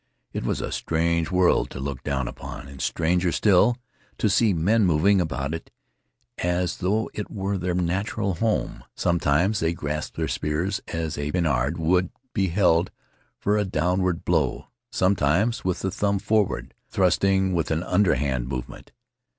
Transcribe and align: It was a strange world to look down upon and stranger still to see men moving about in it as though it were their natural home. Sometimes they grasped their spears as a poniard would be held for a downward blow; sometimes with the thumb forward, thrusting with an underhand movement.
It 0.33 0.43
was 0.43 0.61
a 0.61 0.71
strange 0.71 1.29
world 1.29 1.69
to 1.69 1.79
look 1.79 2.01
down 2.01 2.27
upon 2.27 2.67
and 2.67 2.81
stranger 2.81 3.31
still 3.31 3.77
to 4.17 4.31
see 4.31 4.51
men 4.51 4.83
moving 4.83 5.21
about 5.21 5.51
in 5.53 5.59
it 5.59 5.71
as 6.39 6.77
though 6.77 7.11
it 7.13 7.29
were 7.29 7.55
their 7.55 7.75
natural 7.75 8.33
home. 8.33 8.83
Sometimes 8.95 9.59
they 9.59 9.73
grasped 9.75 10.17
their 10.17 10.27
spears 10.27 10.81
as 10.87 11.19
a 11.19 11.31
poniard 11.31 11.77
would 11.77 12.09
be 12.33 12.47
held 12.47 12.89
for 13.37 13.59
a 13.59 13.63
downward 13.63 14.25
blow; 14.25 14.69
sometimes 14.91 15.63
with 15.63 15.81
the 15.81 15.91
thumb 15.91 16.17
forward, 16.17 16.73
thrusting 16.89 17.53
with 17.53 17.69
an 17.69 17.83
underhand 17.83 18.47
movement. 18.47 18.91